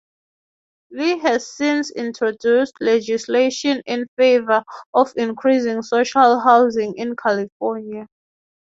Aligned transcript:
Lee 0.89 1.19
has 1.19 1.45
since 1.53 1.91
introduced 1.91 2.73
legislation 2.81 3.83
in 3.85 4.07
favor 4.17 4.63
of 4.95 5.13
increasing 5.15 5.83
social 5.83 6.39
housing 6.39 6.95
in 6.97 7.15
California. 7.15 8.07